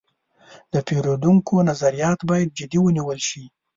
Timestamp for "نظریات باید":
1.69-2.55